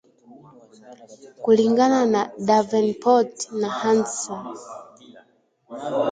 Kulingana 1.43 1.99
na 2.13 2.21
Davenport 2.47 3.33
na 3.59 3.69
Hannahs 3.79 4.19